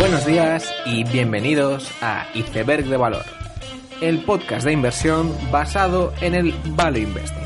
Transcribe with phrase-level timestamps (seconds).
[0.00, 3.26] Buenos días y bienvenidos a Iceberg de Valor,
[4.00, 7.44] el podcast de inversión basado en el Value Investing.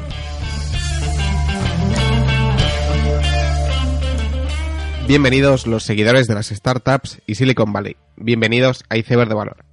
[5.08, 7.96] Bienvenidos los seguidores de las startups y Silicon Valley.
[8.14, 9.64] Bienvenidos a Iceberg de Valor.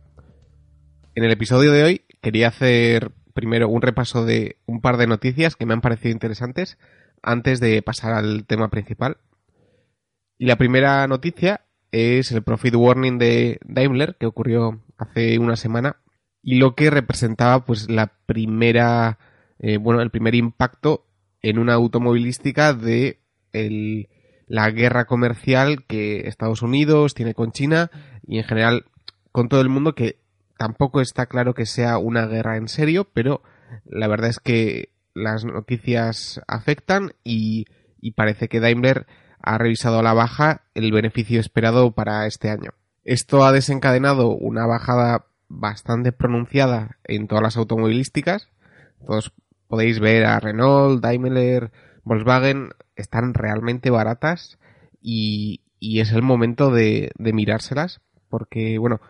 [1.13, 5.55] En el episodio de hoy quería hacer primero un repaso de un par de noticias
[5.55, 6.79] que me han parecido interesantes
[7.21, 9.17] antes de pasar al tema principal.
[10.39, 15.97] Y la primera noticia es el profit warning de Daimler que ocurrió hace una semana
[16.41, 19.19] y lo que representaba pues la primera
[19.59, 21.05] eh, bueno el primer impacto
[21.41, 23.19] en una automovilística de
[24.47, 27.91] la guerra comercial que Estados Unidos tiene con China
[28.25, 28.85] y en general
[29.31, 30.19] con todo el mundo que
[30.57, 33.41] tampoco está claro que sea una guerra en serio pero
[33.85, 37.65] la verdad es que las noticias afectan y,
[37.99, 39.05] y parece que Daimler
[39.43, 42.71] ha revisado a la baja el beneficio esperado para este año.
[43.03, 48.49] Esto ha desencadenado una bajada bastante pronunciada en todas las automovilísticas.
[49.05, 49.33] Todos
[49.67, 51.71] podéis ver a Renault, Daimler,
[52.03, 54.59] Volkswagen, están realmente baratas
[55.01, 59.01] y, es el momento de, mirárselas porque, bueno,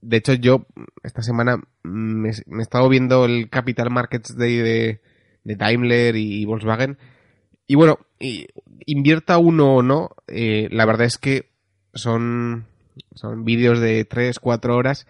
[0.00, 0.66] de hecho yo
[1.02, 5.00] esta semana me, he estado viendo el Capital Markets Day de,
[5.44, 6.98] de Daimler y Volkswagen
[7.66, 7.98] y bueno,
[8.86, 11.50] invierta uno o no, eh, la verdad es que
[11.94, 12.66] son,
[13.14, 15.06] son vídeos de 3, 4 horas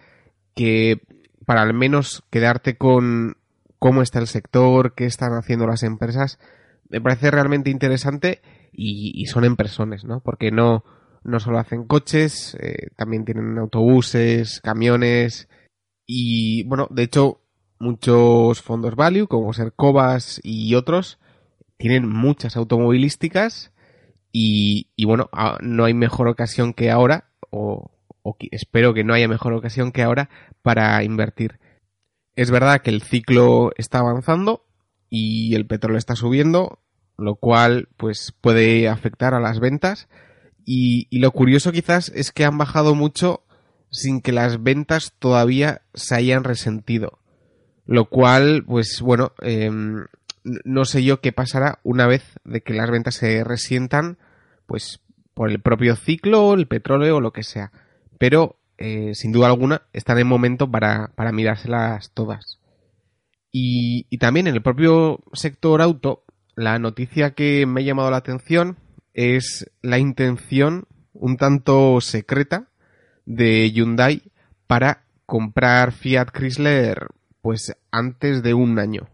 [0.55, 1.01] que
[1.45, 3.37] para al menos quedarte con
[3.79, 6.39] cómo está el sector, qué están haciendo las empresas,
[6.89, 10.19] me parece realmente interesante y, son en personas, ¿no?
[10.19, 10.83] Porque no,
[11.23, 15.47] no solo hacen coches, eh, también tienen autobuses, camiones
[16.05, 17.41] y bueno, de hecho
[17.79, 21.19] muchos fondos value como ser Cobas y otros
[21.77, 23.71] tienen muchas automovilísticas
[24.31, 25.29] y, bueno,
[25.61, 27.91] no hay mejor ocasión que ahora, o,
[28.51, 30.29] espero que no haya mejor ocasión que ahora
[30.61, 31.59] para invertir.
[32.35, 34.65] Es verdad que el ciclo está avanzando
[35.09, 36.79] y el petróleo está subiendo,
[37.17, 40.07] lo cual pues puede afectar a las ventas.
[40.65, 43.43] Y, lo curioso quizás es que han bajado mucho
[43.89, 47.19] sin que las ventas todavía se hayan resentido.
[47.85, 50.05] Lo cual, pues bueno, em,
[50.63, 54.17] no sé yo qué pasará una vez de que las ventas se resientan,
[54.65, 55.01] pues
[55.33, 57.71] por el propio ciclo, el petróleo o lo que sea.
[58.17, 62.59] Pero, eh, sin duda alguna, están en momento para, para mirárselas todas.
[63.51, 66.23] Y, y también en el propio sector auto,
[66.55, 68.77] la noticia que me ha llamado la atención
[69.13, 72.69] es la intención un tanto secreta
[73.25, 74.21] de Hyundai
[74.67, 77.07] para comprar Fiat Chrysler
[77.41, 79.07] pues antes de un año.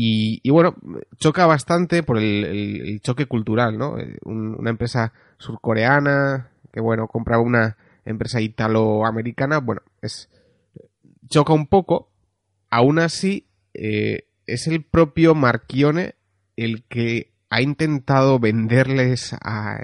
[0.00, 0.76] Y, bueno,
[1.16, 3.98] choca bastante por el, choque cultural, ¿no?
[3.98, 10.30] Eh, una empresa surcoreana que, bueno, compraba una empresa italoamericana, bueno, es
[11.28, 12.12] choca un poco.
[12.70, 16.14] Aún así, eh, es el propio Marchione
[16.54, 19.80] el que ha intentado venderles a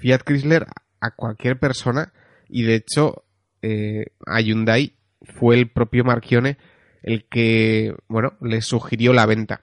[0.00, 0.68] Fiat Chrysler
[1.00, 2.12] a cualquier persona
[2.48, 3.24] y de hecho
[3.62, 6.56] eh, a Hyundai fue el propio Marchione
[7.02, 9.62] el que, bueno, le sugirió la venta.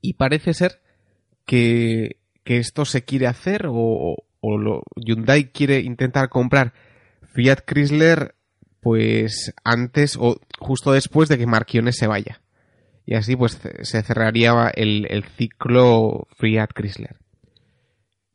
[0.00, 0.80] Y parece ser
[1.46, 6.74] que, esto se quiere hacer o, o lo, Hyundai quiere intentar comprar
[7.32, 8.34] Fiat Chrysler
[8.80, 12.42] pues antes o justo después de que Marchione se vaya.
[13.06, 17.16] Y así pues se cerraría el, el ciclo Fiat Chrysler.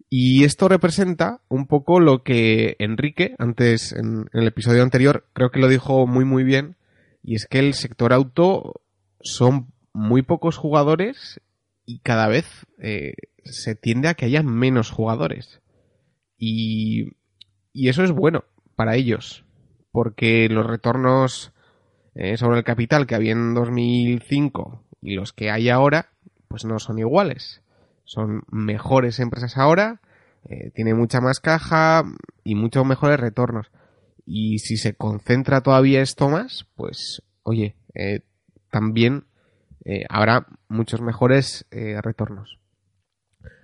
[0.09, 5.59] Y esto representa un poco lo que Enrique, antes en, el episodio anterior, creo que
[5.59, 6.75] lo dijo muy muy bien,
[7.23, 8.81] y es que el sector auto
[9.21, 11.41] son muy pocos jugadores
[11.85, 13.13] y cada vez eh,
[13.43, 15.61] se tiende a que haya menos jugadores.
[16.37, 17.13] Y,
[17.73, 19.45] y eso es bueno para ellos,
[19.91, 21.51] porque los retornos
[22.15, 26.09] eh, sobre el capital que había en 2005 y los que hay ahora,
[26.47, 27.61] pues no son iguales.
[28.03, 30.01] Son mejores empresas ahora,
[30.45, 32.03] eh, tiene mucha más caja
[32.43, 33.71] y muchos mejores retornos.
[34.31, 38.21] Y si se concentra todavía esto más, pues oye, eh,
[38.69, 39.25] también
[39.85, 42.59] eh, habrá muchos mejores eh, retornos.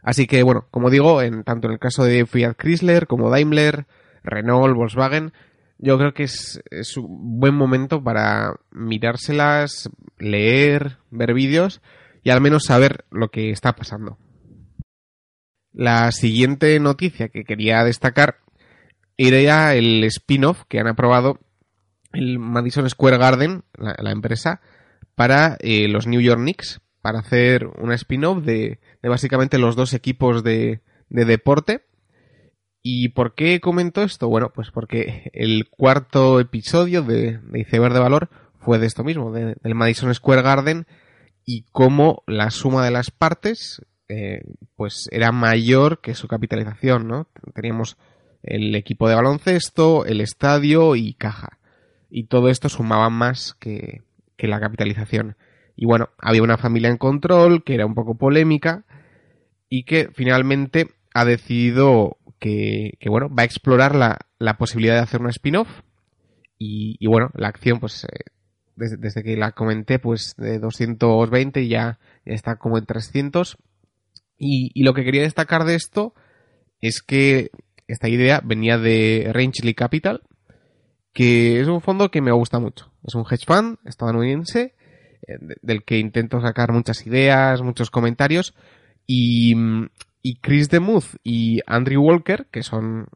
[0.02, 3.86] Así que bueno, como digo, en, tanto en el caso de Fiat Chrysler como Daimler,
[4.24, 5.34] Renault, Volkswagen,
[5.78, 11.80] yo creo que es, es un buen momento para mirárselas, leer, ver vídeos
[12.24, 14.18] y al menos saber lo que está pasando.
[15.74, 18.40] La siguiente noticia que quería destacar
[19.18, 21.40] era el spin-off que han aprobado
[22.14, 24.62] el Madison Square Garden, la, empresa,
[25.16, 30.44] para eh, los New York Knicks, para hacer una spin-off de, básicamente los dos equipos
[30.44, 31.86] de, deporte.
[32.82, 34.28] ¿Y por qué comento esto?
[34.30, 38.30] Bueno, pues porque el cuarto episodio de, de Iceberg de Valor
[38.60, 40.86] fue de esto mismo, del Madison Square Garden
[41.46, 44.42] y cómo la suma de las partes eh,
[44.76, 47.28] pues era mayor que su capitalización, ¿no?
[47.54, 47.98] Teníamos
[48.46, 51.60] el equipo de baloncesto, el estadio y caja.
[52.10, 54.04] Y todo esto sumaba más que,
[54.38, 55.36] que la capitalización.
[55.76, 58.86] Y bueno, había una familia en control que era un poco polémica
[59.70, 65.22] y que finalmente ha decidido que, bueno, va a explorar la, la posibilidad de hacer
[65.22, 65.70] un spin-off.
[66.58, 68.32] Y, bueno, la acción, pues, eh,
[68.76, 73.58] desde, que la comenté, pues, de 220 ya está como en 300.
[74.38, 76.14] Y, y lo que quería destacar de esto
[76.82, 77.50] es que
[77.88, 80.22] esta idea venía de Rangeley Capital,
[81.14, 82.92] que es un fondo que me gusta mucho.
[83.04, 84.76] Es un hedge fund estadounidense
[85.28, 88.54] eh, del que intento sacar muchas ideas, muchos comentarios
[89.08, 89.56] y,
[90.22, 93.08] y Chris DeMuth y Andrew Walker, que son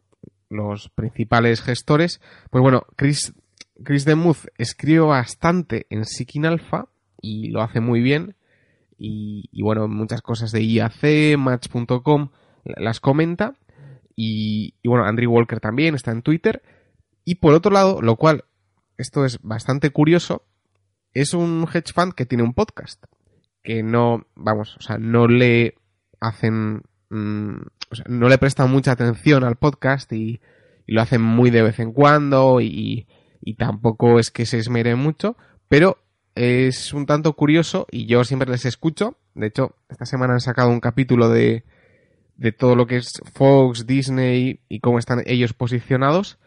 [0.49, 3.33] los principales gestores, pues bueno, Chris,
[3.83, 6.87] Chris DeMuth escribe bastante en Seeking Alpha
[7.21, 8.35] y lo hace muy bien.
[9.01, 12.31] Y, bueno, muchas cosas de IAC, Match.com
[12.65, 13.55] las comenta.
[14.19, 16.61] Y, y, bueno, Andrew Walker también está en Twitter.
[17.23, 18.45] Y por otro lado, lo cual,
[18.97, 20.43] esto es bastante curioso,
[21.13, 23.03] es un hedge fund que tiene un podcast.
[23.63, 25.75] Que no, vamos, o sea, no le
[26.19, 27.61] hacen Mm,
[28.07, 30.41] no le prestan mucha atención al podcast y,
[30.85, 33.07] lo hacen muy de vez en cuando y,
[33.57, 35.37] tampoco es que se esmere mucho,
[35.67, 35.97] pero
[36.35, 39.17] es un tanto curioso y yo siempre les escucho.
[39.35, 41.63] De hecho, esta semana han sacado un capítulo de,
[42.39, 46.39] de todo lo que es Fox, Disney y cómo están ellos posicionados.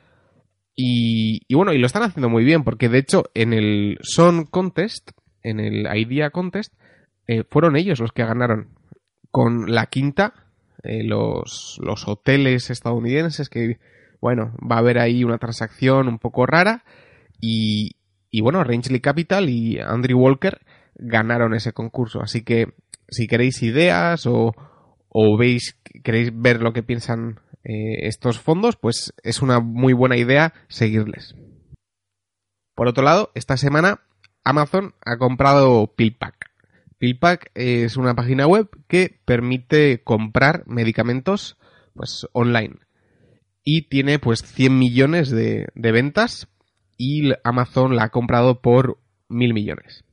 [0.74, 5.10] Y, bueno, y lo están haciendo muy bien, porque de hecho en el Son Contest,
[5.42, 6.72] en el Idea Contest,
[7.26, 8.70] eh, fueron ellos los que ganaron
[9.30, 10.32] con la quinta
[10.82, 13.78] eh, los, los hoteles estadounidenses que,
[14.20, 16.84] bueno, va a haber ahí una transacción un poco rara
[17.38, 17.96] y,
[18.30, 20.58] y bueno, Rangeley Capital y Andrew Walker
[20.94, 22.22] ganaron ese concurso.
[22.22, 22.72] Así que
[23.08, 24.54] si queréis ideas o,
[25.12, 30.16] o veis, queréis ver lo que piensan eh, estos fondos, pues es una muy buena
[30.16, 31.34] idea seguirles.
[32.74, 34.00] Por otro lado, esta semana
[34.42, 36.50] Amazon ha comprado PillPack.
[36.98, 41.58] PillPack es una página web que permite comprar medicamentos
[41.94, 42.78] pues online
[43.64, 46.48] y tiene pues 100 millones de, ventas
[46.96, 48.98] y Amazon la ha comprado por
[49.28, 50.04] mil millones.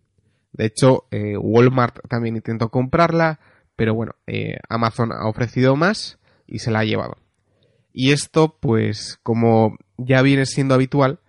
[0.52, 3.40] De hecho, eh, Walmart también intentó comprarla,
[3.80, 7.16] pero bueno, eh, Amazon ha ofrecido más y se la ha llevado.
[7.94, 11.22] Y esto, pues, como ya viene siendo habitual,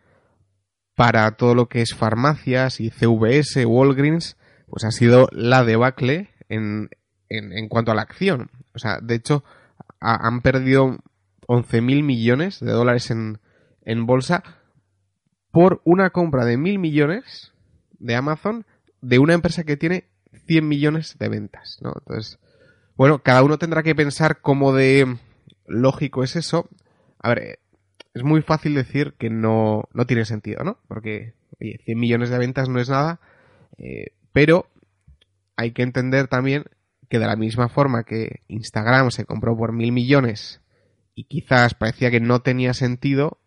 [0.96, 4.36] para todo lo que es farmacias y CVS, Walgreens,
[4.66, 6.90] pues ha sido la debacle en,
[7.28, 8.50] en, cuanto a la acción.
[8.74, 9.44] O sea, de hecho,
[10.00, 10.98] han perdido
[11.46, 13.38] 11.000 millones de dólares en,
[13.82, 14.42] en bolsa
[15.52, 17.52] por una compra de mil millones
[18.00, 18.66] de Amazon
[19.02, 20.09] de una empresa que tiene
[20.46, 21.92] 100 millones de ventas, ¿no?
[21.98, 22.38] Entonces,
[22.96, 25.18] bueno, cada uno tendrá que pensar cómo de
[25.66, 26.68] lógico es eso.
[27.18, 27.60] A ver,
[28.14, 30.78] es muy fácil decir que no, no tiene sentido, ¿no?
[30.88, 33.20] Porque, oye, 100 millones de ventas no es nada,
[33.78, 34.66] eh, pero
[35.56, 36.64] hay que entender también
[37.08, 40.60] que de la misma forma que Instagram se compró por mil millones
[41.14, 43.38] y quizás parecía que no tenía sentido,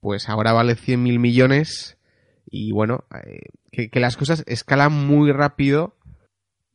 [0.00, 1.98] pues ahora vale cien mil millones
[2.46, 5.94] y bueno, eh, que, las cosas escalan muy rápido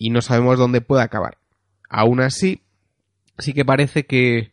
[0.02, 1.38] y no sabemos dónde puede acabar.
[1.88, 2.64] Aún así,
[3.38, 4.52] sí que parece que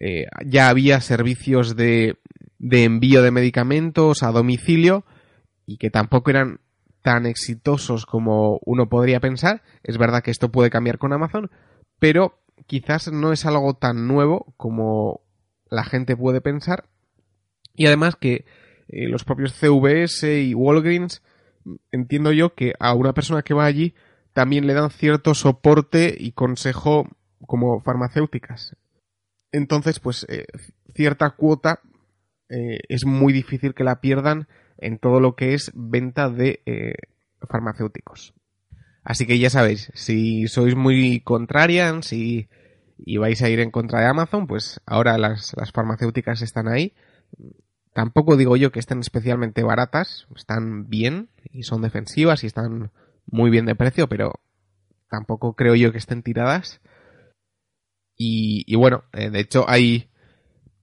[0.00, 2.16] eh, ya había servicios de,
[2.58, 5.04] de envío de medicamentos a domicilio
[5.66, 6.58] y que tampoco eran
[7.00, 9.62] tan exitosos como uno podría pensar.
[9.84, 11.52] Es verdad que esto puede cambiar con Amazon,
[12.00, 15.20] pero quizás no es algo tan nuevo como
[15.70, 16.86] la gente puede pensar.
[17.76, 18.46] Y además que
[18.88, 21.22] eh, los propios CVS y Walgreens,
[21.92, 23.94] entiendo yo que a una persona que va allí
[24.32, 27.08] también le dan cierto soporte y consejo
[27.46, 28.76] como farmacéuticas.
[29.50, 30.46] Entonces, pues eh,
[30.94, 31.80] cierta cuota
[32.48, 34.48] eh, es muy difícil que la pierdan
[34.78, 36.94] en todo lo que es venta de eh,
[37.48, 38.34] farmacéuticos.
[39.04, 42.48] Así que ya sabéis, si sois muy contrarians y,
[42.98, 46.94] y, vais a ir en contra de Amazon, pues ahora las, las farmacéuticas están ahí.
[47.92, 52.90] Tampoco digo yo que estén especialmente baratas, están bien y son defensivas y están
[53.32, 54.34] muy bien de precio, pero
[55.10, 56.80] tampoco creo yo que estén tiradas.
[58.16, 60.08] Y, bueno, eh, de hecho hay,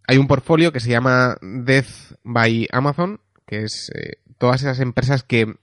[0.06, 5.24] hay un portfolio que se llama Death by Amazon, que es eh, todas esas empresas
[5.24, 5.56] que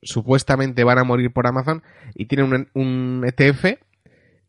[0.00, 1.82] supuestamente van a morir por Amazon
[2.14, 3.80] y tienen un, ETF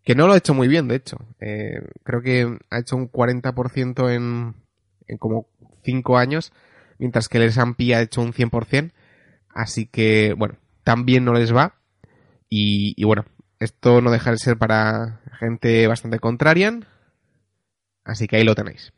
[0.03, 1.17] que no lo ha hecho muy bien, de hecho.
[1.39, 4.53] Eh, creo que ha hecho un 40% en,
[5.07, 5.47] en como
[5.83, 6.53] 5 años,
[6.99, 8.91] mientras que el S&P ha hecho un 100%.
[9.49, 11.75] Así que, bueno, también no les va.
[12.49, 13.25] Y, y, bueno,
[13.59, 16.85] esto no deja de ser para gente bastante contrarian.
[18.03, 18.93] Así que ahí lo tenéis.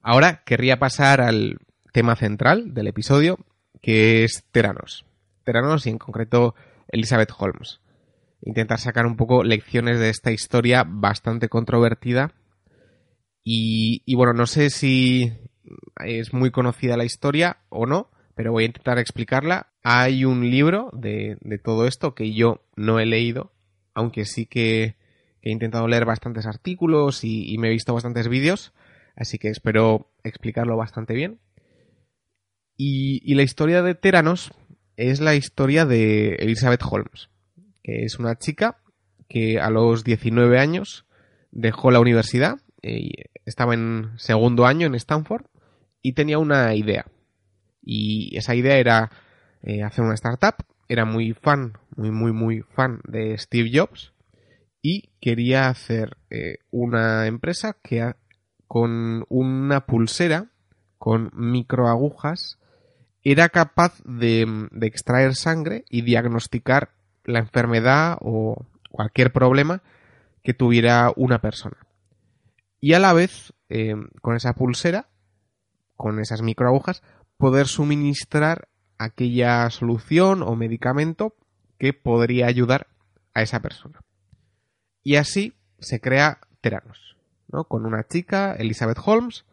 [0.00, 1.58] Ahora querría pasar al
[1.92, 3.38] tema central del episodio,
[3.80, 5.06] que es Teranos.
[5.44, 6.54] Teranos y en concreto
[6.88, 7.80] Elizabeth Holmes.
[8.42, 12.32] Intentar sacar un poco lecciones de esta historia bastante controvertida.
[13.42, 15.32] Y, y bueno, no sé si
[16.04, 19.68] es muy conocida la historia o no, pero voy a intentar explicarla.
[19.82, 23.52] Hay un libro de, todo esto que yo no he leído,
[23.94, 24.96] aunque sí que,
[25.42, 28.72] he intentado leer bastantes artículos y, me he visto bastantes vídeos,
[29.14, 31.38] así que espero explicarlo bastante bien.
[32.76, 34.52] Y, la historia de Teranos
[34.96, 37.28] es la historia de Elizabeth Holmes,
[37.82, 38.78] que es una chica
[39.28, 41.04] que a los 19 años
[41.50, 43.12] dejó la universidad, y
[43.46, 45.46] estaba en segundo año en Stanford
[46.02, 47.06] y tenía una idea.
[47.84, 49.10] Y esa idea era
[49.62, 50.54] eh, hacer una startup.
[50.88, 54.12] Era muy fan, muy, muy, muy fan de Steve Jobs.
[54.82, 58.14] Y quería hacer eh, una empresa que
[58.66, 60.50] con una pulsera
[60.98, 62.58] con microagujas
[63.22, 66.90] era capaz de, de extraer sangre y diagnosticar
[67.24, 69.82] la enfermedad o cualquier problema
[70.42, 71.76] que tuviera una persona.
[72.80, 75.08] Y a la vez, eh, con esa pulsera,
[75.96, 77.02] con esas microagujas,
[77.36, 81.34] poder suministrar aquella solución o medicamento
[81.78, 82.86] que podría ayudar
[83.34, 84.00] a esa persona.
[85.02, 87.16] Y así se crea Teranos,
[87.48, 87.64] ¿no?
[87.64, 89.44] Con una chica, Elizabeth Holmes,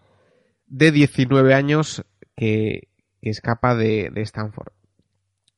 [0.68, 2.88] de 19 años que,
[3.22, 4.72] que escapa de, de, Stanford.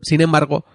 [0.01, 0.65] Sin embargo,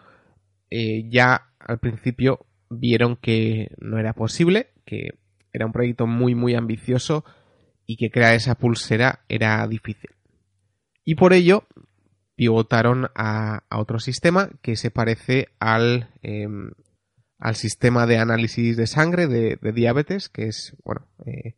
[0.70, 5.10] eh, ya al principio vieron que no era posible, que
[5.52, 7.24] era un proyecto muy muy ambicioso
[7.86, 10.10] y que crear esa pulsera era difícil.
[11.08, 11.64] Y por ello
[12.36, 16.46] pivotaron a, otro sistema que se parece al, eh,
[17.38, 21.54] al sistema de análisis de sangre de, diabetes, que es, bueno, eh,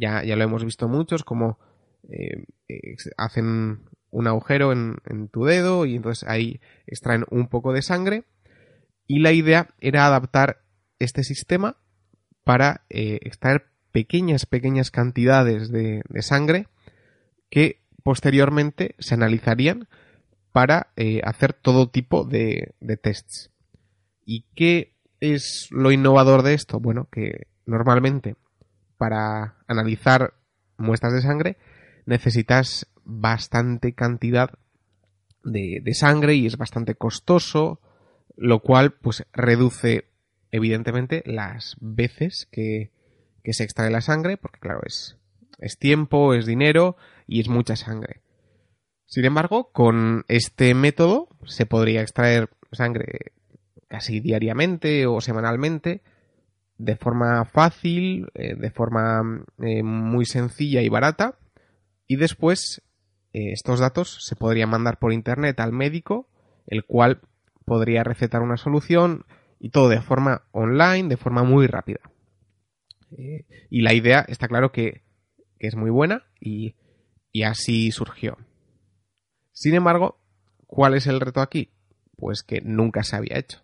[0.00, 1.58] ya, ya, lo hemos visto muchos, como
[2.08, 2.46] eh,
[3.16, 3.80] hacen
[4.12, 8.22] un agujero en, tu dedo y entonces ahí extraen un poco de sangre.
[9.08, 10.62] Y la idea era adaptar
[11.00, 11.76] este sistema
[12.44, 16.68] para eh, extraer pequeñas, pequeñas cantidades de, de, sangre
[17.50, 19.88] que posteriormente se analizarían
[20.52, 23.50] para eh, hacer todo tipo de, de, tests.
[24.24, 26.78] ¿Y qué es lo innovador de esto?
[26.78, 28.36] Bueno, que normalmente
[28.96, 30.34] para analizar
[30.76, 31.56] muestras de sangre
[32.04, 34.50] necesitas bastante cantidad
[35.42, 37.80] de, de sangre y es bastante costoso,
[38.36, 40.04] lo cual pues reduce
[40.52, 42.92] evidentemente las veces que,
[43.42, 45.18] que se extrae la sangre, porque claro, es,
[45.58, 46.96] es tiempo, es dinero
[47.26, 48.22] y es mucha sangre.
[49.06, 53.32] Sin embargo, con este método se podría extraer sangre
[53.88, 56.02] casi diariamente o semanalmente,
[56.78, 61.38] de forma fácil, eh, de forma eh, muy sencilla y barata,
[62.06, 62.82] y después
[63.32, 66.28] eh, estos datos se podrían mandar por internet al médico,
[66.66, 67.20] el cual
[67.64, 69.24] podría recetar una solución
[69.60, 72.00] y todo de forma online, de forma muy rápida.
[73.70, 75.02] Y la idea está claro que,
[75.58, 76.74] que es muy buena y,
[77.36, 78.38] y así surgió.
[79.52, 80.18] Sin embargo,
[80.66, 81.68] ¿cuál es el reto aquí?
[82.16, 83.60] Pues que nunca se había hecho.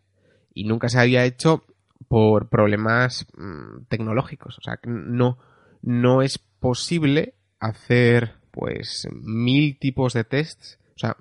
[0.53, 1.65] Y nunca se había hecho
[2.07, 4.59] por problemas mmm, tecnológicos.
[4.59, 5.39] O sea, no,
[5.81, 10.79] no es posible hacer pues mil tipos de tests.
[10.95, 11.17] O sea,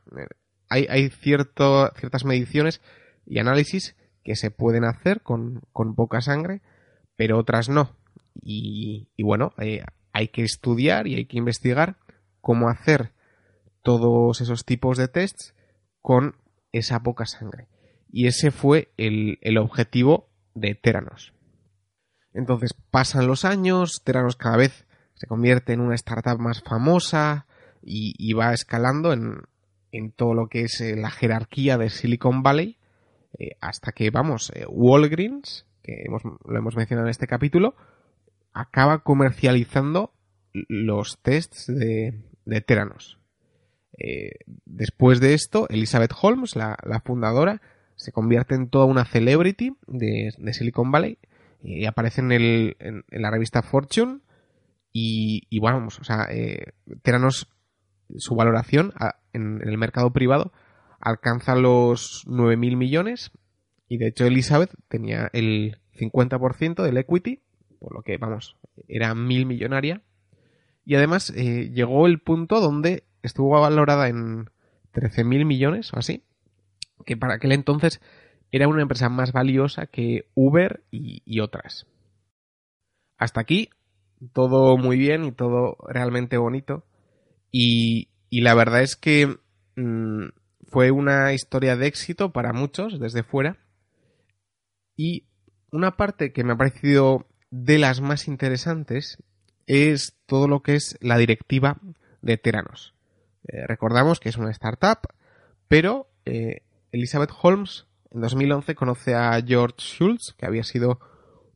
[0.68, 2.82] hay, hay cierto, ciertas mediciones
[3.26, 6.60] y análisis que se pueden hacer con, con poca sangre,
[7.16, 7.96] pero otras no.
[8.42, 11.96] Y, y bueno, eh, hay que estudiar y hay que investigar
[12.42, 13.12] cómo hacer
[13.82, 15.54] todos esos tipos de tests
[16.02, 16.36] con
[16.72, 17.68] esa poca sangre.
[18.12, 21.34] Y ese fue el, el objetivo de Teranos.
[22.34, 27.46] Entonces pasan los años, Teranos cada vez se convierte en una startup más famosa
[27.84, 29.42] y, va escalando en,
[29.92, 32.78] en, todo lo que es eh, la jerarquía de Silicon Valley
[33.38, 37.76] eh, hasta que, vamos, eh, Walgreens, que hemos, lo hemos mencionado en este capítulo,
[38.54, 40.14] acaba comercializando
[40.54, 42.20] los tests de,
[42.52, 43.18] de Teranos.
[43.98, 44.32] Eh,
[44.66, 47.62] después de esto, Elizabeth Holmes, la, fundadora,
[47.96, 51.18] se convierte en toda una celebrity de, Silicon Valley
[51.64, 54.20] y aparece en, el, en, la revista Fortune
[54.94, 57.48] y, bueno, vamos, o sea, eh, Teranos,
[58.18, 58.94] su valoración
[59.34, 60.52] en, en, el mercado privado
[61.00, 63.32] alcanza los 9.000 millones
[63.88, 67.40] y de hecho Elizabeth tenía el, 50% del equity,
[67.80, 70.02] por lo que, vamos, era mil millonaria.
[70.86, 74.46] Y además eh, llegó el punto donde estuvo valorada en
[74.94, 76.24] 13.000 millones o así,
[77.06, 78.02] que para aquel entonces
[78.52, 81.88] era una empresa más valiosa que Uber y, otras.
[83.18, 83.70] Hasta aquí
[84.34, 86.84] todo muy bien y todo realmente bonito.
[87.52, 89.38] Y, la verdad es que
[89.76, 90.30] mm,
[90.68, 93.58] fue una historia de éxito para muchos desde fuera.
[94.98, 95.28] Y
[95.72, 99.18] una parte que me ha parecido de las más interesantes
[99.68, 101.78] es todo lo que es la directiva
[102.22, 102.94] de Teranos.
[103.48, 105.00] Eh, recordamos que es una startup,
[105.68, 111.00] pero eh, Elizabeth Holmes en 2011 conoce a George Schultz, que había sido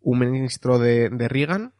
[0.01, 1.73] un ministro de, Reagan,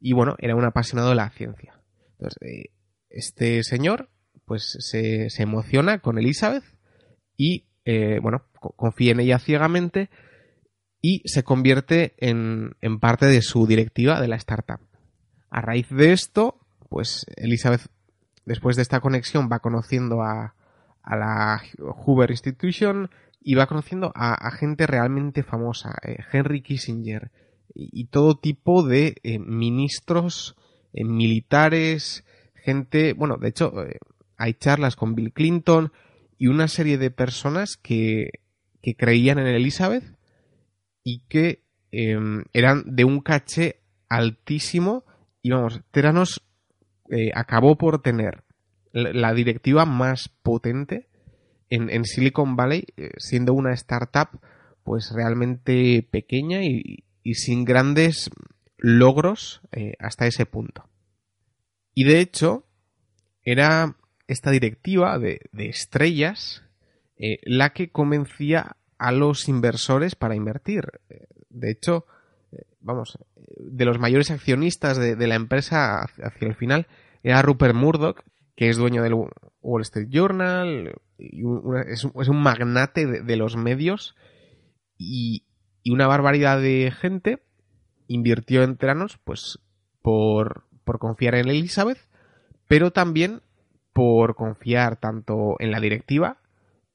[0.00, 1.80] y bueno, era un apasionado de la ciencia.
[2.12, 2.70] Entonces, eh,
[3.08, 4.08] este señor,
[4.44, 6.64] pues se, emociona con Elizabeth
[7.36, 7.66] y,
[8.20, 8.44] bueno,
[8.76, 10.08] confía en ella ciegamente
[11.00, 14.80] y se convierte en, en parte de su directiva de la startup.
[15.52, 17.82] A raíz de esto, pues Elizabeth
[18.46, 20.54] después de esta conexión va conociendo a,
[21.04, 27.30] la Hoover Institution y va conociendo a, gente realmente famosa, eh, Henry Kissinger
[27.74, 30.56] y, todo tipo de eh, ministros
[30.94, 33.74] eh, militares, gente, bueno, de hecho
[34.38, 35.92] hay charlas con Bill Clinton
[36.38, 38.30] y una serie de personas que,
[38.80, 40.16] que creían en Elizabeth
[41.04, 45.04] y que em, eran de un caché altísimo
[45.42, 46.42] y vamos, Teranos
[47.10, 48.44] eh, acabó por tener
[48.92, 51.08] la directiva más potente
[51.70, 54.28] en, Silicon Valley, eh, siendo una startup
[54.84, 58.30] pues realmente pequeña y, sin grandes
[58.76, 60.88] logros eh, hasta ese punto.
[61.94, 62.66] Y de hecho,
[63.42, 63.96] era
[64.26, 66.62] esta directiva de, estrellas
[67.44, 70.84] la que convencía a los inversores para invertir.
[71.48, 72.06] De hecho,
[72.82, 73.18] vamos,
[73.56, 76.86] de los mayores accionistas de, la empresa hacia el final
[77.22, 78.22] era Rupert Murdoch,
[78.56, 79.14] que es dueño del
[79.62, 81.42] Wall Street Journal, y
[81.88, 84.14] es, un magnate de, los medios
[84.98, 85.46] y,
[85.90, 87.42] una barbaridad de gente
[88.06, 89.58] invirtió en Teranos pues
[90.00, 91.98] por, confiar en Elizabeth,
[92.68, 93.42] pero también
[93.92, 96.38] por confiar tanto en la directiva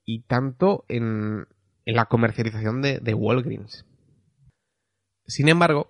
[0.05, 1.47] y tanto en,
[1.85, 3.87] la comercialización de Walgreens.
[5.27, 5.89] Sin embargo,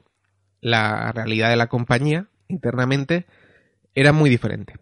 [0.61, 3.25] la realidad de la compañía internamente
[3.93, 4.75] era muy diferente.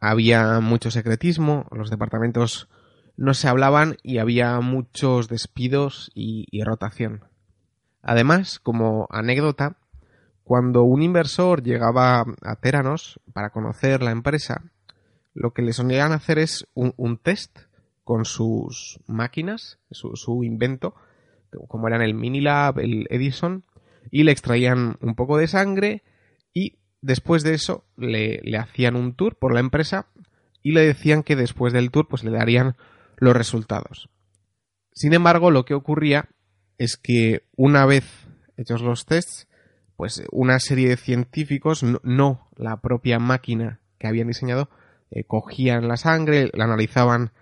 [0.00, 2.68] Había mucho secretismo, los departamentos
[3.16, 7.24] no se hablaban y había muchos despidos y, rotación.
[8.02, 9.76] Además, como anécdota,
[10.42, 14.62] cuando un inversor llegaba a Teranos para conocer la empresa,
[15.34, 17.58] lo que le solían hacer es un, test
[18.04, 20.94] con sus máquinas, su, su, invento,
[21.68, 23.64] como eran el Minilab, el Edison,
[24.10, 26.02] y le extraían un poco de sangre
[26.52, 30.06] y Después de eso le, hacían un tour por la empresa
[30.62, 32.76] y le decían que después del tour pues le darían
[33.16, 34.08] los resultados.
[34.94, 36.28] Sin embargo, lo que ocurría
[36.78, 38.04] es que una vez
[38.56, 39.48] hechos los tests,
[39.96, 44.70] pues una serie de científicos, no, la propia máquina que habían diseñado,
[45.10, 47.32] eh, cogían la sangre, la analizaban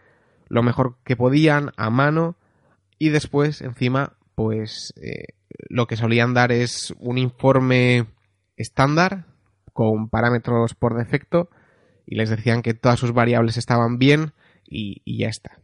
[0.48, 2.36] lo mejor que podían a mano
[2.98, 5.34] y después encima pues eh,
[5.68, 8.06] lo que solían dar es un informe
[8.56, 9.26] estándar
[9.72, 11.50] con parámetros por defecto
[12.06, 14.32] y les decían que todas sus variables estaban bien
[14.64, 15.60] y, ya está.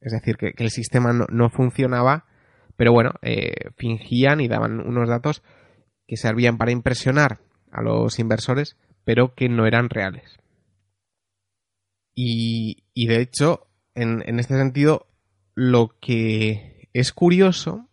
[0.00, 2.26] Es decir, que, el sistema no, funcionaba,
[2.76, 5.42] pero bueno, eh, fingían y daban unos datos
[6.06, 10.38] que servían para impresionar a los inversores, pero que no eran reales.
[12.16, 15.08] Y, de hecho, en, en este sentido,
[15.54, 17.88] lo que es curioso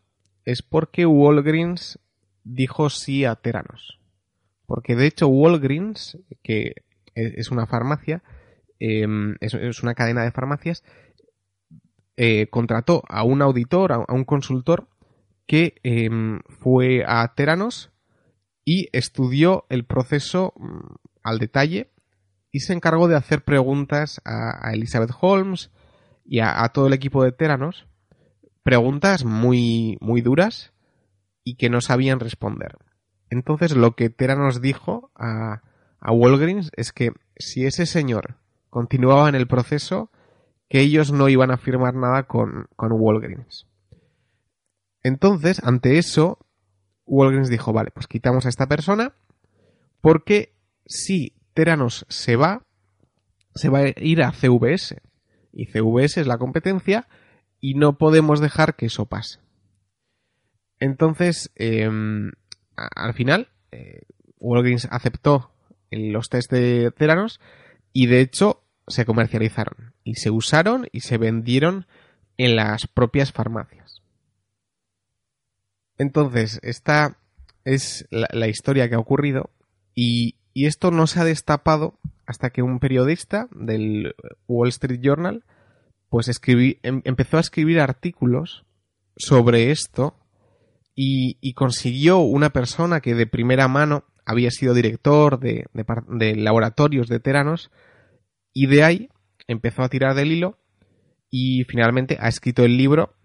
[0.51, 1.99] es porque Walgreens
[2.43, 3.99] dijo sí a Teranos.
[4.65, 6.75] Porque de hecho Walgreens, que
[7.15, 8.23] es una farmacia,
[8.79, 10.83] em, es, una cadena de farmacias,
[12.17, 14.87] eh, contrató a un auditor, a, un consultor,
[15.45, 17.91] que em, fue a Teranos
[18.63, 21.91] y estudió el proceso mm, al detalle
[22.51, 25.71] y se encargó de hacer preguntas a, Elizabeth Holmes
[26.25, 27.87] y a, todo el equipo de Teranos,
[28.63, 30.73] preguntas muy, muy duras
[31.43, 32.77] y que no sabían responder.
[33.29, 35.61] Entonces lo que Tera nos dijo a,
[36.03, 38.35] Walgreens es que si ese señor
[38.69, 40.11] continuaba en el proceso,
[40.67, 43.67] que ellos no iban a firmar nada con, con Walgreens.
[45.03, 46.39] Entonces, ante eso,
[47.05, 49.13] Walgreens dijo, vale, pues quitamos a esta persona,
[49.99, 50.53] porque
[50.85, 52.65] si Teranos se va,
[53.55, 55.01] se va a ir a CVS.
[55.51, 57.07] Y CVS es la competencia
[57.61, 59.39] y no podemos dejar que eso pase.
[60.79, 62.31] Entonces, em,
[62.75, 64.01] al final, eh,
[64.39, 65.51] Walgreens aceptó
[65.91, 67.39] los test de Theranos
[67.93, 71.85] y de hecho se comercializaron y se usaron y se vendieron
[72.37, 74.01] en las propias farmacias.
[75.97, 77.17] Entonces, esta
[77.63, 79.51] es la, historia que ha ocurrido
[79.93, 84.15] y, esto no se ha destapado hasta que un periodista del
[84.47, 85.45] Wall Street Journal
[86.11, 86.29] pues
[86.83, 88.65] em, empezó a escribir artículos
[89.15, 90.13] sobre esto
[90.93, 97.21] y, consiguió una persona que de primera mano había sido director de, de, laboratorios de
[97.21, 97.71] Teranos
[98.53, 99.09] y de ahí
[99.47, 100.59] empezó a tirar del hilo
[101.29, 103.15] y finalmente ha escrito el libro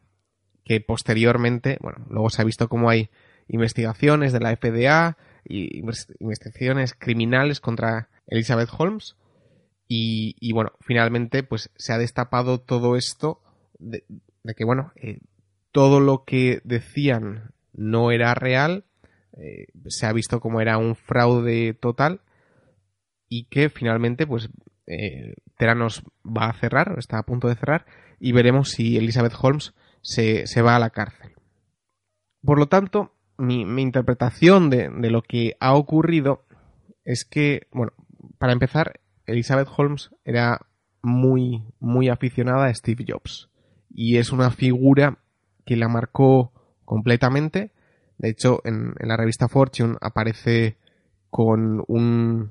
[0.65, 3.11] que posteriormente, bueno, luego se ha visto cómo hay
[3.49, 5.81] investigaciones de la FDA y
[6.21, 9.17] investigaciones criminales contra Elizabeth Holmes
[9.89, 13.41] y, bueno, finalmente pues se ha destapado todo esto
[13.79, 14.05] de,
[14.57, 15.21] que bueno, eh,
[15.71, 18.85] todo lo que decían no era real,
[19.37, 22.21] eh, se ha visto como era un fraude total
[23.29, 24.49] y que finalmente pues
[24.87, 27.87] eh, Teranos va a cerrar, está a punto de cerrar
[28.19, 31.35] y veremos si Elizabeth Holmes se, se va a la cárcel.
[32.43, 36.45] Por lo tanto, mi, interpretación de, lo que ha ocurrido
[37.05, 37.93] es que, bueno,
[38.39, 40.67] para empezar, Elizabeth Holmes era
[41.03, 43.49] muy, muy aficionada a Steve Jobs
[43.97, 45.19] y es una figura
[45.65, 46.53] que la marcó
[46.85, 47.73] completamente.
[48.19, 50.77] De hecho, en, la revista Fortune aparece
[51.31, 52.51] con un,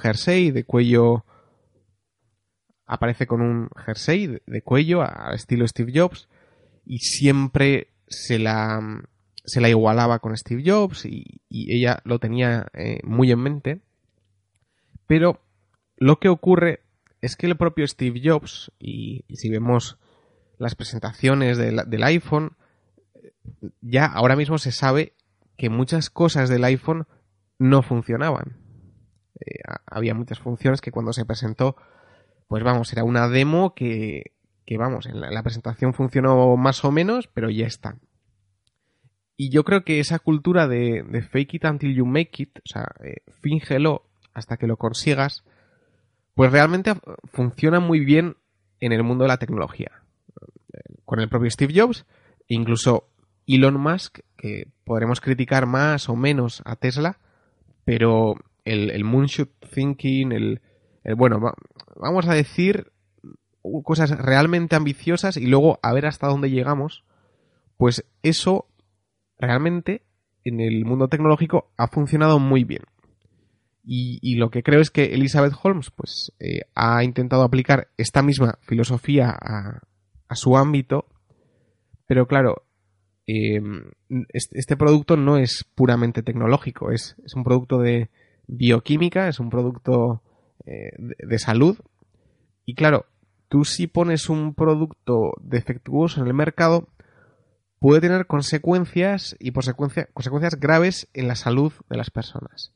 [0.00, 1.24] jersey de cuello.
[2.86, 6.28] Aparece con un jersey de, cuello al estilo Steve Jobs.
[6.84, 8.80] Y siempre se la,
[9.44, 11.04] se la igualaba con Steve Jobs.
[11.04, 13.80] Y, ella lo tenía eh, muy en mente.
[15.06, 15.40] Pero
[15.98, 16.80] lo que ocurre
[17.20, 19.98] es que el propio Steve Jobs, y, si vemos
[20.58, 22.56] las presentaciones del iPhone,
[23.80, 25.14] ya ahora mismo se sabe
[25.56, 27.06] que muchas cosas del iPhone
[27.58, 28.56] no funcionaban.
[29.40, 31.76] Eh, había muchas funciones que cuando se presentó,
[32.46, 34.32] pues vamos, era una demo que,
[34.64, 37.98] que vamos, en la, presentación funcionó más o menos, pero ya está.
[39.36, 42.88] Y yo creo que esa cultura de, fake it until you make it, o sea,
[43.04, 45.44] eh, fíngelo hasta que lo consigas,
[46.38, 46.94] pues realmente
[47.32, 48.36] funciona muy bien
[48.78, 49.90] en el mundo de la tecnología.
[51.04, 52.06] Con el propio Steve Jobs,
[52.46, 53.08] incluso
[53.48, 57.18] Elon Musk, que podremos criticar más o menos a Tesla,
[57.84, 60.60] pero el, moonshot thinking, el,
[61.16, 61.40] bueno,
[61.96, 62.92] vamos a decir
[63.82, 67.02] cosas realmente ambiciosas y luego a ver hasta dónde llegamos,
[67.76, 68.68] pues eso
[69.38, 70.04] realmente
[70.44, 72.84] en el mundo tecnológico ha funcionado muy bien.
[73.90, 78.58] Y, lo que creo es que Elizabeth Holmes pues, eh, ha intentado aplicar esta misma
[78.60, 79.80] filosofía a,
[80.34, 81.06] su ámbito,
[82.06, 82.68] pero claro,
[83.30, 83.90] Em,
[84.32, 88.08] este, producto no es puramente tecnológico, es, un producto de
[88.46, 90.22] bioquímica, es un producto
[90.64, 91.76] eh, de, salud.
[92.64, 93.04] Y claro,
[93.50, 96.88] tú si pones un producto defectuoso en el mercado,
[97.78, 102.72] puede tener consecuencias y consecuencias graves en la salud de las personas.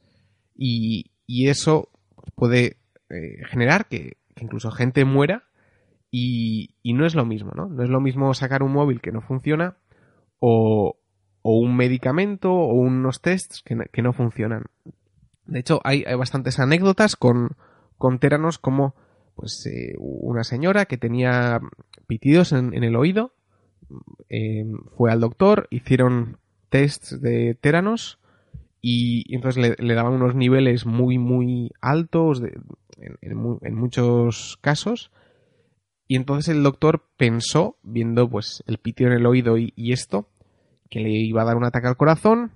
[0.65, 1.89] Y, eso
[2.37, 2.77] puede
[3.11, 5.45] eh, generar que, incluso gente muera
[6.11, 7.67] y, no es lo mismo, ¿no?
[7.67, 9.77] No es lo mismo sacar un móvil que no funciona
[10.39, 10.99] o,
[11.43, 14.67] un medicamento o unos tests que, no funcionan.
[15.47, 17.57] De hecho, hay, bastantes anécdotas con,
[17.99, 18.95] con Teranos como
[19.35, 21.61] pues eh, una señora que tenía
[22.07, 23.35] pitidos en, el oído,
[24.29, 28.22] em, fue al doctor, hicieron tests de Teranos
[28.83, 32.43] y, entonces le, daban unos niveles muy muy altos
[32.99, 35.11] en, muchos casos
[36.13, 40.29] y entonces el doctor pensó, viendo pues el pitido en el oído y, esto,
[40.91, 42.53] que le iba a dar un ataque al corazón.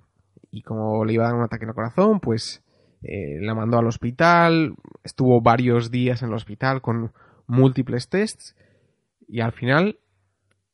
[0.50, 2.62] Y como le iba a dar un ataque al corazón, pues
[3.00, 4.74] eh, la mandó al hospital.
[5.04, 7.12] Estuvo varios días en el hospital con
[7.46, 8.54] múltiples tests.
[9.26, 10.00] Y al final,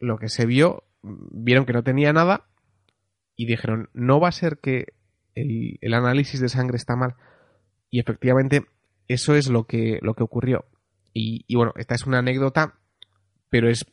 [0.00, 2.46] lo que se vio, vieron que no tenía nada.
[3.36, 4.86] Y dijeron, no va a ser que
[5.34, 7.16] el, análisis de sangre está mal.
[7.90, 8.66] Y efectivamente,
[9.08, 10.64] eso es lo que, lo que ocurrió.
[11.14, 12.74] Y, bueno, esta es una anécdota,
[13.50, 13.84] pero es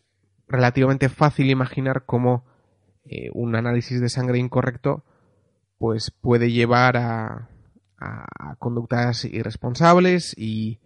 [0.47, 2.45] relativamente fácil imaginar cómo
[3.05, 5.03] eh, un análisis de sangre incorrecto
[5.77, 7.49] pues puede llevar a,
[7.99, 10.79] a conductas irresponsables y,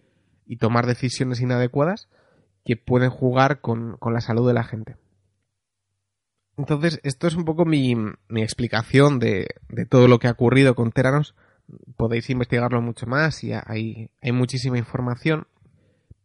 [0.45, 2.09] y, tomar decisiones inadecuadas
[2.65, 4.95] que pueden jugar con, con, la salud de la gente.
[6.57, 7.95] Entonces, esto es un poco mi,
[8.27, 11.35] mi explicación de, de, todo lo que ha ocurrido con Teranos.
[11.97, 15.47] Podéis investigarlo mucho más y hay, muchísima información.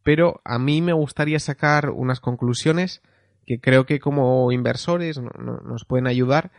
[0.03, 3.03] Pero a mí me gustaría sacar unas conclusiones
[3.47, 6.51] que creo que como inversores nos pueden ayudar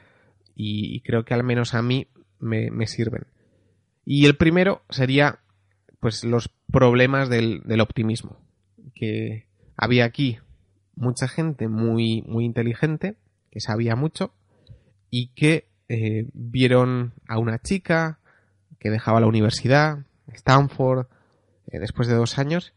[0.55, 2.07] y creo que al menos a mí
[2.39, 3.27] me, me sirven.
[4.05, 5.39] Y el primero sería
[5.99, 8.37] pues los problemas del, del optimismo.
[8.95, 10.39] Que había aquí
[10.95, 13.15] mucha gente muy, muy inteligente,
[13.51, 14.33] que sabía mucho,
[15.09, 18.19] y que eh, vieron a una chica
[18.79, 21.07] que dejaba la universidad, Stanford,
[21.67, 22.73] eh, después de dos años,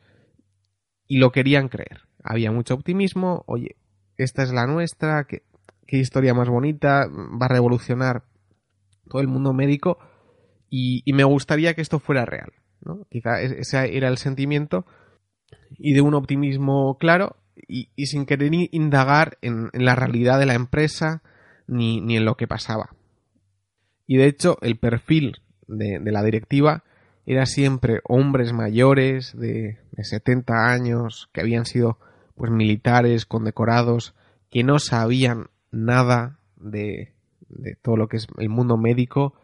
[1.06, 2.02] y lo querían creer.
[2.24, 3.76] Había mucho optimismo, oye,
[4.16, 5.42] esta es la nuestra, qué,
[5.86, 8.24] historia más bonita, va a revolucionar
[9.10, 9.98] todo el mundo médico,
[10.70, 12.52] y, y me gustaría que esto fuera real.
[12.84, 13.06] ¿no?
[13.10, 14.86] Quizá ese era el sentimiento
[15.70, 17.36] y de un optimismo claro
[17.68, 21.22] y, sin querer indagar en, la realidad de la empresa
[21.66, 22.90] ni, ni, en lo que pasaba.
[24.06, 26.84] Y de hecho el perfil de, la directiva
[27.24, 31.98] era siempre hombres mayores de, de 70 años que habían sido
[32.34, 34.14] pues militares condecorados
[34.50, 37.12] que no sabían nada de,
[37.48, 39.34] de todo lo que es el mundo médico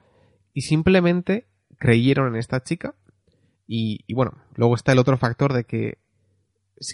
[0.53, 1.47] y simplemente
[1.79, 2.95] creyeron en esta chica
[3.71, 5.99] y, bueno, luego está el otro factor de que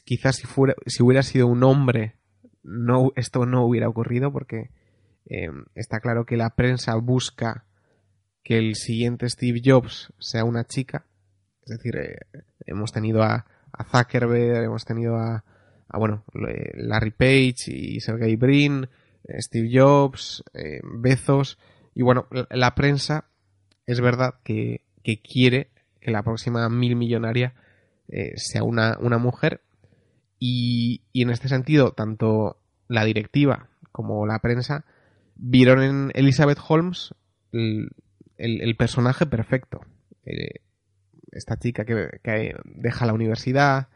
[0.04, 2.16] quizás si, fuera, si hubiera sido un hombre,
[2.62, 4.70] no, esto no hubiera ocurrido porque
[5.26, 7.64] eh, está claro que la prensa busca
[8.42, 11.06] que el siguiente Steve Jobs sea una chica.
[11.62, 12.18] Es decir, eh,
[12.66, 15.44] hemos tenido a, a, Zuckerberg, hemos tenido a,
[15.92, 18.88] bueno, Larry Page y Sergey Brin,
[19.24, 20.42] eh, Steve Jobs,
[20.82, 21.58] Bezos.
[21.94, 23.26] Y bueno, la, la prensa
[23.86, 25.70] es verdad que, que quiere
[26.00, 27.54] que la próxima mil millonaria
[28.36, 29.62] sea una, una mujer.
[30.46, 34.84] Y, y, en este sentido, tanto la directiva como la prensa
[35.36, 37.14] vieron en Elizabeth Holmes
[37.50, 39.80] el, personaje perfecto.
[40.26, 40.60] Eh,
[41.32, 43.88] esta chica que, que, deja la universidad,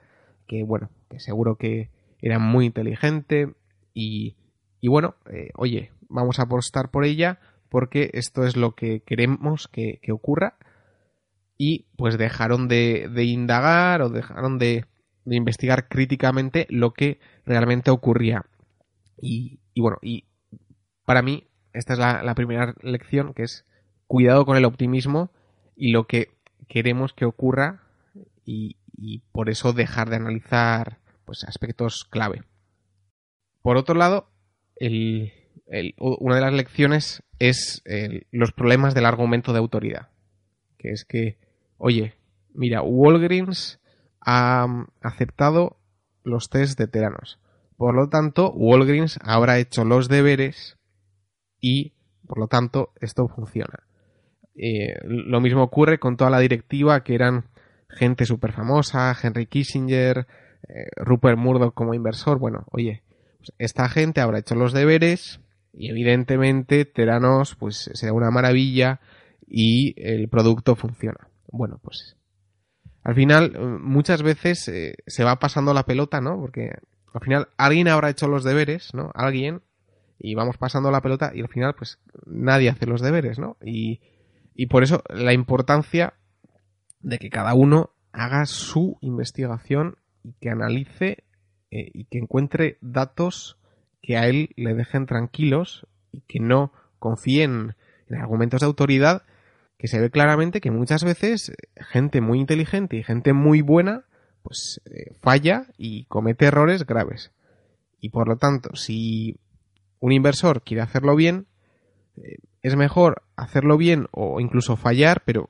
[0.46, 1.90] que bueno, que seguro que
[2.22, 3.52] era muy inteligente
[3.92, 4.34] y,
[4.80, 9.68] y bueno, eh, oye, vamos a apostar por ella porque esto es lo que queremos
[9.68, 10.56] que, que ocurra
[11.58, 14.87] y pues dejaron de, de indagar o dejaron de,
[15.29, 18.45] de, investigar críticamente lo que realmente ocurría.
[19.21, 20.25] Y, y bueno, y
[21.05, 23.64] para mí esta es la, la, primera lección que es
[24.07, 25.31] cuidado con el optimismo
[25.77, 26.38] y lo que
[26.69, 27.83] queremos que ocurra
[28.45, 28.77] y,
[29.31, 32.43] por eso dejar de analizar pues aspectos clave.
[33.62, 34.29] Por otro lado,
[34.77, 35.33] el,
[35.99, 37.83] una de las lecciones es
[38.33, 40.09] los problemas del argumento de autoridad,
[40.79, 41.38] que es que
[41.77, 42.14] oye,
[42.55, 43.81] mira, Walgreens
[44.20, 44.66] ha
[45.00, 45.76] aceptado
[46.24, 47.38] los test de teranos.
[47.76, 50.76] Por lo tanto, Walgreens habrá hecho los deberes
[51.61, 51.94] y,
[52.26, 53.85] por lo tanto, esto funciona.
[54.54, 57.44] Eh, lo mismo ocurre con toda la directiva que eran
[57.88, 60.26] gente súper famosa, Henry Kissinger,
[60.68, 62.38] eh, Rupert Murdoch como inversor.
[62.38, 63.02] Bueno, oye,
[63.38, 65.40] pues esta gente habrá hecho los deberes
[65.72, 69.00] y evidentemente Teranos pues será una maravilla
[69.46, 71.28] y el producto funciona.
[71.50, 72.17] Bueno, pues
[73.04, 76.38] al final eh, muchas veces eh, se va pasando la pelota, ¿no?
[76.38, 76.72] Porque
[77.12, 79.11] al final alguien habrá hecho los deberes, ¿no?
[79.14, 79.62] Alguien
[80.18, 83.56] y vamos pasando la pelota y al final pues nadie hace los deberes, ¿no?
[83.64, 84.00] Y,
[84.54, 86.14] y por eso la importancia
[87.00, 91.24] de que cada uno haga su investigación y que analice
[91.70, 93.58] eh, y que encuentre datos
[94.02, 97.76] que a él le dejen tranquilos y que no confíen
[98.08, 99.22] en argumentos de autoridad
[99.79, 104.05] que se ve claramente que muchas veces gente muy inteligente y gente muy buena
[104.43, 107.33] pues eh, falla y comete errores graves.
[108.01, 109.37] Y por lo tanto, si
[110.01, 111.47] un inversor quiere hacerlo bien,
[112.17, 115.49] eh, es mejor hacerlo bien o incluso fallar, pero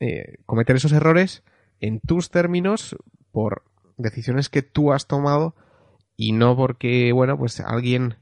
[0.00, 1.42] eh, cometer esos errores
[1.80, 2.96] en tus términos
[3.30, 3.64] por
[3.96, 5.54] decisiones que tú has tomado
[6.16, 8.16] y no porque, bueno, pues alguien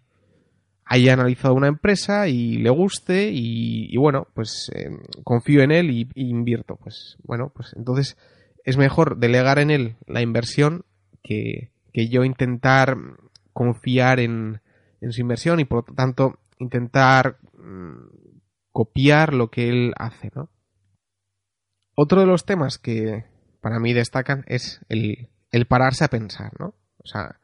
[0.86, 4.90] haya analizado una empresa y le guste y, bueno, pues eh,
[5.24, 6.76] confío en él y, invierto.
[6.76, 8.16] Pues bueno, pues entonces
[8.64, 10.84] es mejor delegar en él la inversión
[11.22, 12.96] que, que yo intentar
[13.52, 14.60] confiar en,
[15.00, 18.06] en, su inversión y por lo tanto intentar mmm,
[18.70, 20.50] copiar lo que él hace, ¿no?
[21.96, 23.24] Otro de los temas que
[23.60, 26.74] para mí destacan es el, el pararse a pensar, ¿no?
[26.98, 27.40] O sea,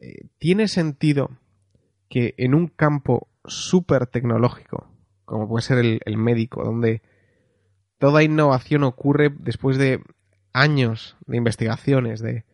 [0.00, 1.30] eh, ¿tiene sentido
[2.08, 4.88] que en un campo súper tecnológico,
[5.24, 7.02] como puede ser el, médico, donde
[7.98, 10.02] toda innovación ocurre después de
[10.52, 12.44] años de investigaciones, de,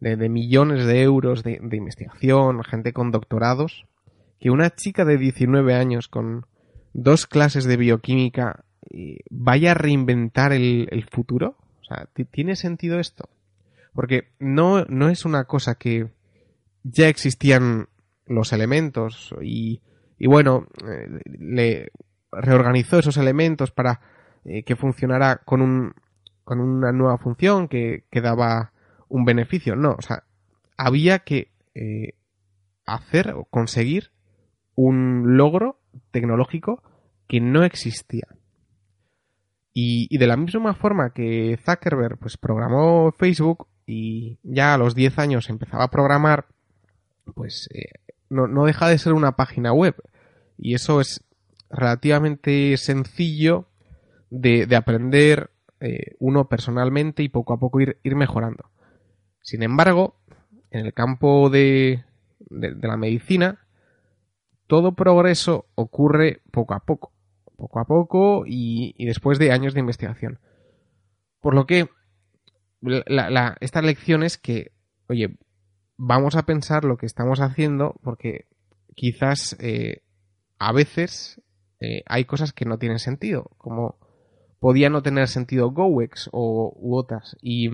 [0.00, 3.86] de, millones de euros de, investigación, gente con doctorados,
[4.40, 6.46] que una chica de 19 años con
[6.92, 8.64] dos clases de bioquímica
[9.30, 11.56] vaya a reinventar el, el futuro?
[11.80, 13.28] O sea, ¿tiene sentido esto?
[13.94, 16.08] Porque no, no es una cosa que
[16.84, 17.88] ya existían
[18.28, 19.80] los elementos y,
[20.18, 21.92] y bueno, eh, le,
[22.30, 24.00] reorganizó esos elementos para
[24.44, 25.94] eh, que funcionara con, un,
[26.44, 28.72] con una nueva función que, que, daba
[29.08, 29.76] un beneficio.
[29.76, 30.24] No, o sea,
[30.76, 32.14] había que eh,
[32.86, 34.10] hacer o conseguir
[34.74, 36.82] un logro tecnológico
[37.26, 38.26] que no existía.
[39.72, 44.94] Y, y, de la misma forma que Zuckerberg pues, programó Facebook y ya a los
[44.94, 46.46] 10 años empezaba a programar,
[47.34, 49.94] pues eh, no, no deja de ser una página web.
[50.56, 51.24] Y eso es
[51.70, 53.68] relativamente sencillo
[54.30, 58.70] de, de aprender eh, uno personalmente y poco a poco ir, ir, mejorando.
[59.42, 60.16] Sin embargo,
[60.70, 62.04] en el campo de,
[62.50, 63.66] de, la medicina,
[64.66, 67.12] todo progreso ocurre poco a poco
[67.56, 70.38] poco a poco y, y después de años de investigación.
[71.40, 71.88] Por lo que
[72.80, 74.70] la, la, esta lección es que,
[75.08, 75.36] oye,
[75.98, 78.46] vamos a pensar lo que estamos haciendo porque
[78.94, 80.02] quizás eh,
[80.58, 81.42] a veces
[81.80, 83.98] eh, hay cosas que no tienen sentido, como
[84.60, 87.70] podía no tener sentido GoEx o u otras, y,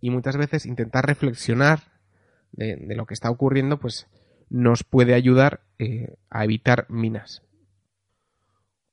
[0.00, 1.92] y muchas veces intentar reflexionar
[2.52, 4.06] de, lo que está ocurriendo, pues
[4.50, 7.42] nos puede ayudar eh, a evitar minas.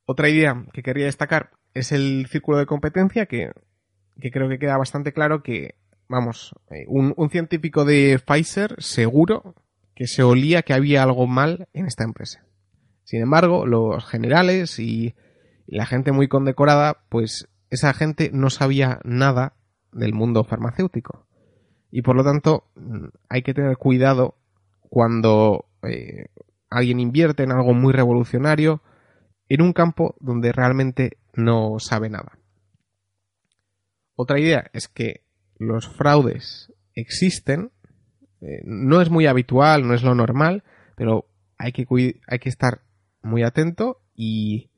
[0.06, 3.52] Otra idea que quería destacar es el círculo de competencia, que,
[4.20, 5.76] que creo que queda bastante claro que,
[6.12, 9.56] vamos, eh, un, científico de Pfizer seguro
[9.95, 12.45] que se olía que había algo mal en esta empresa.
[13.04, 15.15] Sin embargo, los generales y,
[15.67, 19.54] y la gente muy condecorada, pues esa gente no sabía nada
[19.93, 21.28] del mundo farmacéutico.
[21.91, 24.36] Y por lo tanto, mm, hay que tener cuidado
[24.82, 26.28] cuando eh,
[26.69, 28.82] alguien invierte en algo muy revolucionario
[29.47, 32.38] en un campo donde realmente no sabe nada.
[34.15, 35.24] Otra idea es que
[35.62, 37.71] los fraudes existen,
[38.41, 40.63] eh, no es muy habitual, no es lo normal,
[40.95, 41.86] pero hay que,
[42.28, 42.82] hay que estar
[43.21, 44.71] muy atento y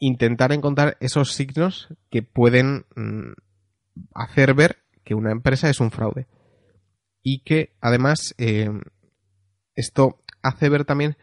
[0.00, 3.32] intentar encontrar esos signos que pueden mm,
[4.12, 6.26] hacer ver que una empresa es un fraude.
[7.22, 8.68] Y que además eh,
[9.76, 11.16] esto hace ver también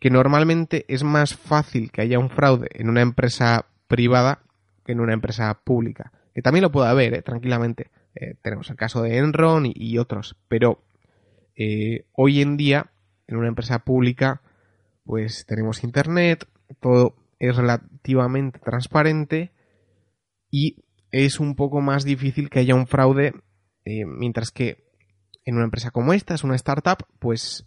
[0.00, 4.40] que normalmente es más fácil que haya un fraude en una empresa privada
[4.84, 6.12] que en una empresa pública.
[6.34, 7.22] Que también lo puede haber, ¿eh?
[7.22, 7.90] tranquilamente.
[8.16, 10.36] Eh, tenemos el caso de Enron y, otros.
[10.48, 10.82] Pero
[11.54, 12.90] eh, hoy en día,
[13.26, 14.42] en una empresa pública,
[15.04, 16.48] pues tenemos Internet,
[16.80, 19.52] todo es relativamente transparente
[20.50, 23.34] y es un poco más difícil que haya un fraude,
[23.84, 24.84] eh, mientras que
[25.44, 27.66] en una empresa como esta, es una startup, pues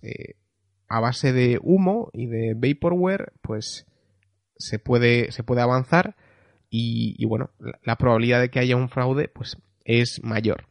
[0.90, 3.86] a base de humo y de vaporware, pues
[4.58, 6.18] se puede, se puede avanzar
[6.70, 7.50] y, bueno,
[7.84, 9.58] la, probabilidad de que haya un fraude pues
[9.90, 10.68] es mayor.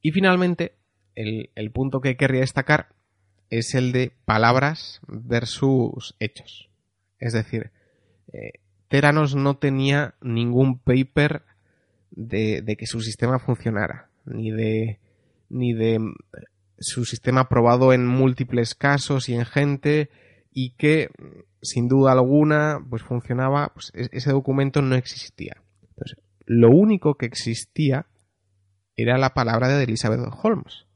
[0.00, 0.76] Y finalmente,
[1.16, 2.94] el, el punto que querría destacar
[3.50, 6.70] es el de palabras versus hechos.
[7.18, 7.72] Es decir,
[8.32, 11.42] eh, Teranos no tenía ningún paper
[12.12, 15.00] de, de, que su sistema funcionara, ni de,
[15.48, 15.98] ni de
[16.78, 20.10] su sistema probado en múltiples casos y en gente
[20.52, 21.10] y que
[21.60, 25.60] sin duda alguna pues funcionaba, pues ese documento no existía.
[25.88, 28.06] Entonces, lo único que existía
[28.96, 30.86] era la palabra de Elizabeth Holmes.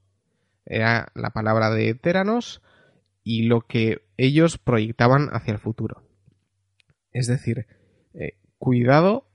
[0.65, 2.63] Era la palabra de Teranos
[3.25, 6.03] y lo que ellos proyectaban hacia el futuro.
[7.13, 7.67] Es decir,
[8.15, 9.29] eh, cuidado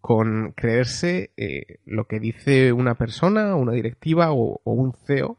[0.00, 5.38] con creerse eh, lo que dice una persona, una directiva o, un CEO,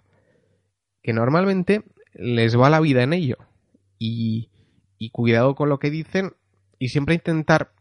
[1.01, 3.37] que normalmente les va la vida en ello.
[3.97, 4.49] Y,
[5.11, 6.33] cuidado con lo que dicen
[6.77, 7.73] y siempre intentar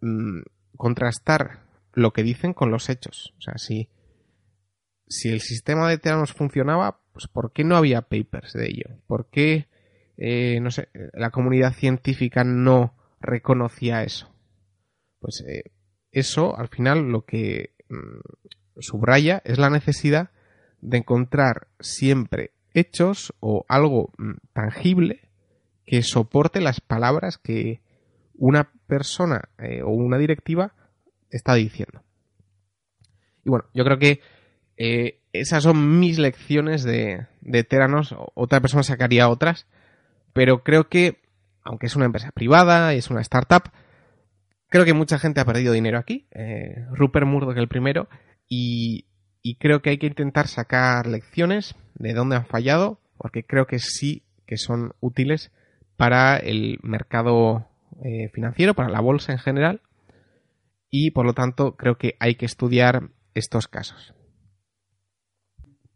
[0.00, 0.42] mmm,
[0.76, 1.63] contrastar
[1.94, 3.34] lo que dicen con los hechos.
[3.38, 3.88] O sea, si,
[5.08, 8.98] si el sistema de Teranos funcionaba, pues ¿por qué no había papers de ello?
[9.06, 9.68] ¿Por qué,
[10.16, 14.34] eh, no sé, la comunidad científica no reconocía eso?
[15.20, 15.72] Pues eh,
[16.10, 18.20] eso, al final, lo que mmm,
[18.78, 20.30] subraya es la necesidad
[20.80, 25.28] de encontrar siempre hechos o algo mm, tangible
[25.86, 27.80] que soporte las palabras que
[28.34, 30.74] una persona eh, o una directiva
[31.36, 32.02] está diciendo.
[33.44, 34.20] Y bueno, yo creo que
[34.76, 38.14] eh, esas son mis lecciones de, de Teranos.
[38.34, 39.66] Otra persona sacaría otras,
[40.32, 41.22] pero creo que,
[41.62, 43.70] aunque es una empresa privada, es una startup,
[44.74, 46.26] creo que mucha gente ha perdido dinero aquí.
[46.32, 48.08] Eh, Rupert Murdoch el primero.
[48.48, 49.06] Y,
[49.60, 54.24] creo que hay que intentar sacar lecciones de dónde han fallado, porque creo que sí
[54.46, 55.52] que son útiles
[55.96, 57.68] para el mercado
[58.04, 59.80] eh, financiero, para la bolsa en general,
[60.96, 64.14] y por lo tanto creo que hay que estudiar estos casos.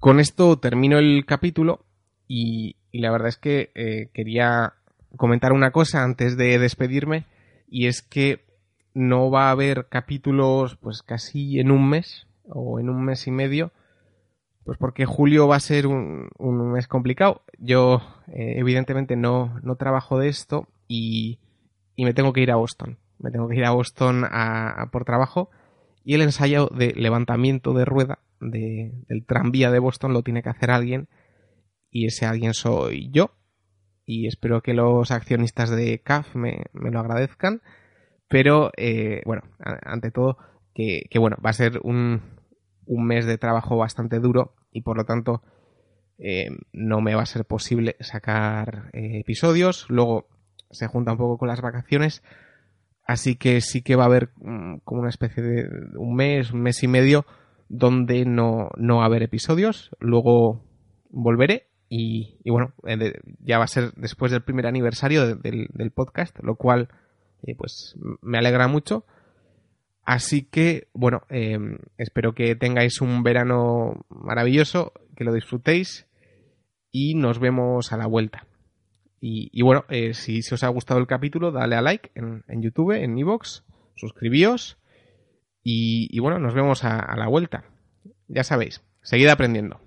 [0.00, 1.86] Con esto termino el capítulo
[2.26, 4.72] y, la verdad es que eh, quería
[5.16, 7.26] comentar una cosa antes de despedirme
[7.68, 8.44] y es que
[8.92, 13.30] no va a haber capítulos pues casi en un mes o en un mes y
[13.30, 13.70] medio,
[14.64, 16.28] pues porque julio va a ser un,
[16.72, 17.42] mes complicado.
[17.60, 21.38] Yo eh, evidentemente no, no trabajo de esto y,
[21.94, 22.98] y, me tengo que ir a Boston.
[23.18, 25.50] Me tengo que ir a Boston a, por trabajo
[26.04, 30.50] y el ensayo de levantamiento de rueda de, del tranvía de Boston lo tiene que
[30.50, 31.08] hacer alguien
[31.90, 33.32] y ese alguien soy yo
[34.08, 37.60] y espero que los accionistas de CAF me, lo agradezcan.
[38.26, 40.38] Pero, eh, bueno, ante todo,
[40.74, 42.22] que, bueno, va a ser un,
[42.86, 45.42] un, mes de trabajo bastante duro y por lo tanto
[46.16, 49.84] eh, no me va a ser posible sacar eh, episodios.
[49.90, 50.26] Luego
[50.70, 52.22] se junta un poco con las vacaciones.
[53.08, 56.60] Así que sí que va a haber mm, como una especie de un mes, un
[56.60, 57.24] mes y medio
[57.70, 59.90] donde no, no va a haber episodios.
[59.98, 60.62] Luego
[61.08, 66.56] volveré y, bueno, eh, ya va a ser después del primer aniversario del, podcast, lo
[66.56, 66.90] cual
[67.44, 69.06] eh, pues me alegra mucho.
[70.04, 76.06] Así que, bueno, em, espero que tengáis un verano maravilloso, que lo disfrutéis
[76.90, 78.47] y nos vemos a la vuelta.
[79.20, 83.18] Y, bueno, eh, si, os ha gustado el capítulo, dale a like en, YouTube, en
[83.18, 83.64] Evox,
[83.96, 84.78] suscribíos
[85.62, 87.64] y, bueno, nos vemos a la vuelta.
[88.28, 89.80] Ya sabéis, seguid aprendiendo.